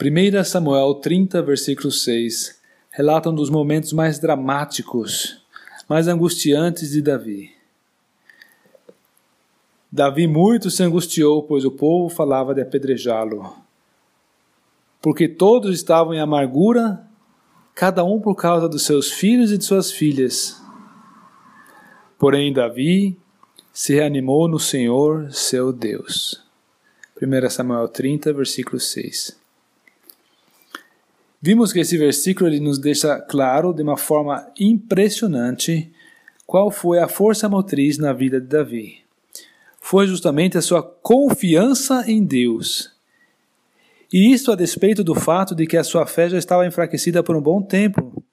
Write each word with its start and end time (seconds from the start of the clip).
1 0.00 0.42
Samuel 0.44 0.96
30, 0.96 1.40
versículo 1.42 1.90
6, 1.90 2.60
relata 2.90 3.30
um 3.30 3.34
dos 3.34 3.48
momentos 3.48 3.92
mais 3.92 4.18
dramáticos, 4.18 5.40
mais 5.88 6.08
angustiantes 6.08 6.90
de 6.90 7.00
Davi. 7.00 7.52
Davi 9.90 10.26
muito 10.26 10.68
se 10.68 10.82
angustiou, 10.82 11.44
pois 11.44 11.64
o 11.64 11.70
povo 11.70 12.08
falava 12.08 12.52
de 12.52 12.60
apedrejá-lo. 12.60 13.54
Porque 15.00 15.28
todos 15.28 15.72
estavam 15.72 16.12
em 16.12 16.18
amargura, 16.18 17.06
cada 17.72 18.02
um 18.04 18.20
por 18.20 18.34
causa 18.34 18.68
dos 18.68 18.82
seus 18.82 19.12
filhos 19.12 19.52
e 19.52 19.58
de 19.58 19.64
suas 19.64 19.92
filhas. 19.92 20.60
Porém, 22.18 22.52
Davi 22.52 23.16
se 23.72 23.94
reanimou 23.94 24.48
no 24.48 24.58
Senhor, 24.58 25.30
seu 25.30 25.72
Deus. 25.72 26.42
1 27.22 27.50
Samuel 27.50 27.86
30, 27.86 28.32
versículo 28.32 28.80
6. 28.80 29.43
Vimos 31.44 31.72
que 31.72 31.80
esse 31.80 31.98
versículo 31.98 32.48
ele 32.48 32.60
nos 32.60 32.78
deixa 32.78 33.20
claro 33.20 33.74
de 33.74 33.82
uma 33.82 33.96
forma 33.96 34.50
impressionante 34.58 35.92
qual 36.46 36.70
foi 36.70 36.98
a 36.98 37.08
força 37.08 37.48
motriz 37.48 37.98
na 37.98 38.12
vida 38.12 38.40
de 38.40 38.46
Davi 38.46 39.04
foi 39.84 40.06
justamente 40.06 40.56
a 40.56 40.62
sua 40.62 40.82
confiança 40.82 42.10
em 42.10 42.24
Deus. 42.24 42.90
E 44.10 44.32
isto 44.32 44.50
a 44.50 44.56
despeito 44.56 45.04
do 45.04 45.14
fato 45.14 45.54
de 45.54 45.66
que 45.66 45.76
a 45.76 45.84
sua 45.84 46.06
fé 46.06 46.26
já 46.30 46.38
estava 46.38 46.66
enfraquecida 46.66 47.22
por 47.22 47.36
um 47.36 47.40
bom 47.42 47.60
tempo. 47.60 48.24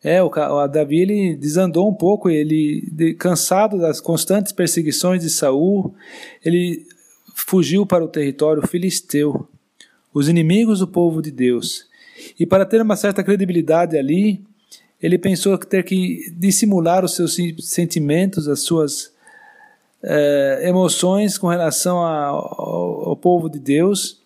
É, 0.00 0.22
o, 0.22 0.28
o 0.28 0.68
Davi 0.68 1.00
ele 1.00 1.34
desandou 1.34 1.90
um 1.90 1.92
pouco, 1.92 2.30
ele 2.30 2.88
de, 2.92 3.14
cansado 3.14 3.80
das 3.80 4.00
constantes 4.00 4.52
perseguições 4.52 5.24
de 5.24 5.28
Saul, 5.28 5.92
ele 6.44 6.86
fugiu 7.34 7.84
para 7.84 8.04
o 8.04 8.08
território 8.08 8.64
filisteu, 8.64 9.48
os 10.14 10.28
inimigos 10.28 10.78
do 10.78 10.86
povo 10.86 11.20
de 11.20 11.32
Deus. 11.32 11.88
E 12.38 12.46
para 12.46 12.64
ter 12.64 12.80
uma 12.80 12.96
certa 12.96 13.22
credibilidade 13.22 13.96
ali, 13.96 14.42
ele 15.02 15.18
pensou 15.18 15.58
ter 15.58 15.84
que 15.84 16.32
dissimular 16.36 17.04
os 17.04 17.14
seus 17.14 17.36
sentimentos, 17.60 18.48
as 18.48 18.60
suas 18.60 19.12
é, 20.02 20.62
emoções 20.68 21.38
com 21.38 21.48
relação 21.48 21.98
ao, 21.98 23.08
ao 23.10 23.16
povo 23.16 23.48
de 23.48 23.58
Deus, 23.58 24.22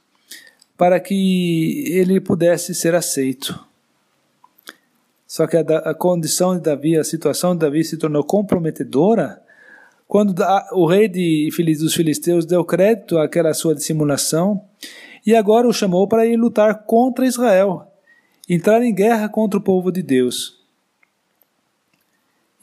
para 0.76 1.00
que 1.00 1.84
ele 1.88 2.20
pudesse 2.20 2.74
ser 2.74 2.94
aceito. 2.94 3.58
Só 5.26 5.46
que 5.46 5.56
a, 5.56 5.60
a, 5.60 5.94
condição 5.94 6.56
de 6.56 6.62
Davi, 6.62 6.96
a 6.96 7.04
situação 7.04 7.52
de 7.52 7.60
Davi 7.60 7.84
se 7.84 7.96
tornou 7.96 8.24
comprometedora 8.24 9.42
quando 10.06 10.34
o 10.72 10.86
rei 10.86 11.06
de, 11.06 11.50
dos 11.78 11.94
filisteus 11.94 12.46
deu 12.46 12.64
crédito 12.64 13.18
àquela 13.18 13.52
sua 13.52 13.74
dissimulação 13.74 14.64
e 15.24 15.34
agora 15.34 15.68
o 15.68 15.72
chamou 15.72 16.06
para 16.06 16.26
ir 16.26 16.36
lutar 16.36 16.84
contra 16.84 17.26
Israel, 17.26 17.86
entrar 18.48 18.82
em 18.82 18.94
guerra 18.94 19.28
contra 19.28 19.58
o 19.58 19.62
povo 19.62 19.90
de 19.90 20.02
Deus. 20.02 20.58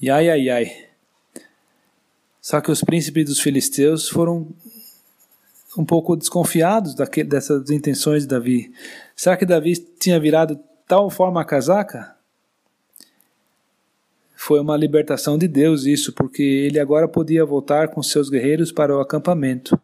E 0.02 0.10
ai, 0.10 0.30
ai, 0.30 0.50
ai. 0.50 0.86
Só 2.42 2.62
que 2.62 2.72
os 2.72 2.82
príncipes 2.82 3.26
dos 3.26 3.40
filisteus 3.40 4.08
foram 4.08 4.48
um 5.78 5.86
pouco 5.86 6.16
desconfiados 6.16 6.94
daquele, 6.94 7.28
dessas 7.28 7.70
intenções 7.70 8.24
de 8.24 8.30
Davi. 8.30 8.72
Será 9.16 9.36
que 9.36 9.46
Davi 9.46 9.76
tinha 10.00 10.20
virado 10.20 10.60
tal 10.88 11.10
forma 11.10 11.42
a 11.42 11.46
casaca? 11.46 12.16
Foi 14.36 14.60
uma 14.60 14.78
libertação 14.78 15.38
de 15.38 15.48
Deus 15.48 15.86
isso, 15.86 16.14
porque 16.14 16.44
ele 16.44 16.80
agora 16.80 17.08
podia 17.08 17.44
voltar 17.44 17.88
com 17.88 18.04
seus 18.04 18.30
guerreiros 18.30 18.72
para 18.72 18.96
o 18.96 19.00
acampamento. 19.00 19.80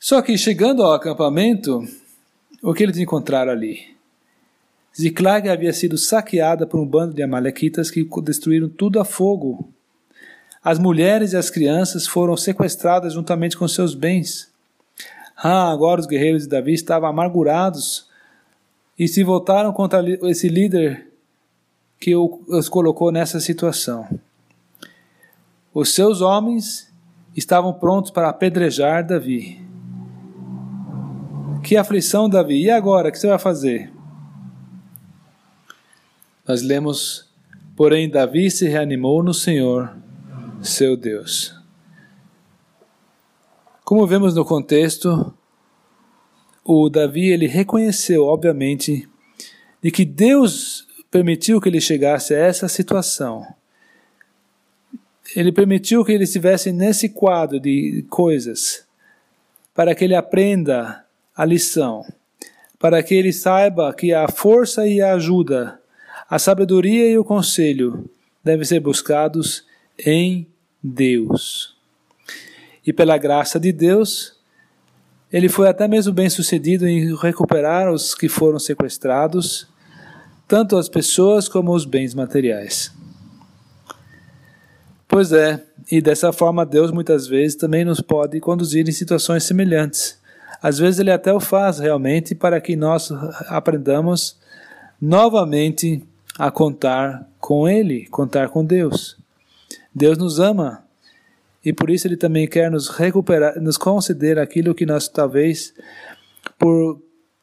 Só 0.00 0.20
que 0.20 0.36
chegando 0.36 0.82
ao 0.82 0.92
acampamento, 0.92 1.86
o 2.62 2.74
que 2.74 2.82
eles 2.82 2.98
encontraram 2.98 3.52
ali? 3.52 3.94
Ziklag 4.98 5.48
havia 5.48 5.72
sido 5.72 5.96
saqueada 5.96 6.66
por 6.66 6.80
um 6.80 6.86
bando 6.86 7.14
de 7.14 7.22
amalequitas 7.22 7.90
que 7.90 8.04
destruíram 8.24 8.68
tudo 8.68 8.98
a 8.98 9.04
fogo 9.04 9.72
as 10.62 10.78
mulheres 10.78 11.32
e 11.32 11.36
as 11.38 11.48
crianças 11.48 12.06
foram 12.06 12.36
sequestradas 12.36 13.14
juntamente 13.14 13.56
com 13.56 13.66
seus 13.66 13.94
bens. 13.94 14.50
Ah, 15.34 15.70
agora 15.70 16.00
os 16.00 16.06
guerreiros 16.06 16.42
de 16.42 16.50
Davi 16.50 16.74
estavam 16.74 17.08
amargurados 17.08 18.06
e 18.98 19.08
se 19.08 19.24
voltaram 19.24 19.72
contra 19.72 20.04
esse 20.28 20.48
líder 20.48 21.06
que 21.98 22.14
os 22.14 22.68
colocou 22.68 23.10
nessa 23.10 23.40
situação. 23.40 24.06
Os 25.72 25.94
seus 25.94 26.20
homens 26.20 26.92
estavam 27.34 27.72
prontos 27.72 28.10
para 28.10 28.28
apedrejar 28.28 29.06
Davi. 29.06 29.69
Que 31.70 31.76
aflição, 31.76 32.28
Davi! 32.28 32.64
E 32.64 32.68
agora, 32.68 33.08
o 33.08 33.12
que 33.12 33.18
você 33.20 33.28
vai 33.28 33.38
fazer? 33.38 33.92
Nós 36.44 36.62
lemos: 36.62 37.30
Porém, 37.76 38.10
Davi 38.10 38.50
se 38.50 38.66
reanimou 38.66 39.22
no 39.22 39.32
Senhor 39.32 39.96
seu 40.60 40.96
Deus. 40.96 41.54
Como 43.84 44.04
vemos 44.04 44.34
no 44.34 44.44
contexto, 44.44 45.32
o 46.64 46.88
Davi 46.88 47.28
ele 47.28 47.46
reconheceu, 47.46 48.24
obviamente, 48.24 49.08
de 49.80 49.92
que 49.92 50.04
Deus 50.04 50.88
permitiu 51.08 51.60
que 51.60 51.68
ele 51.68 51.80
chegasse 51.80 52.34
a 52.34 52.38
essa 52.38 52.66
situação. 52.66 53.46
Ele 55.36 55.52
permitiu 55.52 56.04
que 56.04 56.10
ele 56.10 56.24
estivesse 56.24 56.72
nesse 56.72 57.10
quadro 57.10 57.60
de 57.60 58.04
coisas 58.10 58.84
para 59.72 59.94
que 59.94 60.02
ele 60.02 60.16
aprenda 60.16 61.06
a 61.36 61.44
lição, 61.44 62.04
para 62.78 63.02
que 63.02 63.14
ele 63.14 63.32
saiba 63.32 63.92
que 63.94 64.12
a 64.12 64.28
força 64.28 64.86
e 64.86 65.00
a 65.00 65.14
ajuda, 65.14 65.80
a 66.28 66.38
sabedoria 66.38 67.08
e 67.08 67.18
o 67.18 67.24
conselho 67.24 68.08
devem 68.42 68.64
ser 68.64 68.80
buscados 68.80 69.64
em 69.98 70.46
Deus. 70.82 71.76
E 72.86 72.92
pela 72.92 73.18
graça 73.18 73.60
de 73.60 73.72
Deus, 73.72 74.38
ele 75.32 75.48
foi 75.48 75.68
até 75.68 75.86
mesmo 75.86 76.12
bem 76.12 76.28
sucedido 76.28 76.86
em 76.86 77.14
recuperar 77.16 77.92
os 77.92 78.14
que 78.14 78.28
foram 78.28 78.58
sequestrados, 78.58 79.68
tanto 80.48 80.76
as 80.76 80.88
pessoas 80.88 81.48
como 81.48 81.72
os 81.72 81.84
bens 81.84 82.14
materiais. 82.14 82.92
Pois 85.06 85.32
é, 85.32 85.60
e 85.90 86.00
dessa 86.00 86.32
forma 86.32 86.64
Deus 86.64 86.92
muitas 86.92 87.26
vezes 87.26 87.56
também 87.56 87.84
nos 87.84 88.00
pode 88.00 88.38
conduzir 88.38 88.88
em 88.88 88.92
situações 88.92 89.42
semelhantes. 89.42 90.19
Às 90.62 90.78
vezes 90.78 91.00
ele 91.00 91.10
até 91.10 91.32
o 91.32 91.40
faz 91.40 91.78
realmente 91.78 92.34
para 92.34 92.60
que 92.60 92.76
nós 92.76 93.10
aprendamos 93.48 94.38
novamente 95.00 96.02
a 96.38 96.50
contar 96.50 97.26
com 97.38 97.68
ele, 97.68 98.06
contar 98.06 98.48
com 98.48 98.64
Deus. 98.64 99.16
Deus 99.94 100.18
nos 100.18 100.38
ama 100.38 100.84
e 101.64 101.72
por 101.72 101.90
isso 101.90 102.06
Ele 102.06 102.16
também 102.16 102.48
quer 102.48 102.70
nos 102.70 102.88
recuperar, 102.88 103.60
nos 103.60 103.76
conceder 103.76 104.38
aquilo 104.38 104.74
que 104.74 104.86
nós 104.86 105.08
talvez, 105.08 105.74
por 106.58 107.00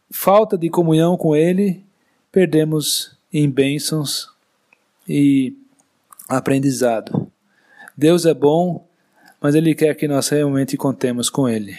falta 0.09 0.57
de 0.57 0.69
comunhão 0.69 1.15
com 1.15 1.35
Ele, 1.35 1.83
perdemos 2.31 3.15
em 3.31 3.49
bênçãos 3.49 4.29
e 5.07 5.55
aprendizado. 6.27 7.31
Deus 7.95 8.25
é 8.25 8.33
bom, 8.33 8.85
mas 9.39 9.53
Ele 9.53 9.75
quer 9.75 9.95
que 9.95 10.07
nós 10.07 10.29
realmente 10.29 10.75
contemos 10.77 11.29
com 11.29 11.47
Ele. 11.47 11.77